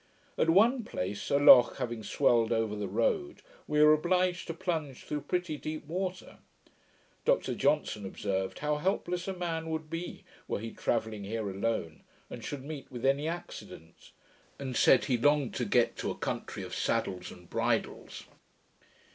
[0.35, 5.03] At one place, a loch having swelled over the road, we were obliged to plunge
[5.05, 6.39] through pretty deep water.
[7.23, 12.01] Dr Johnson observed, how helpless a man would be, were he travelling here alone,
[12.31, 14.09] and should meet with any accident;
[14.57, 18.23] and said, 'he longed to get to a country of saddles and bridles'.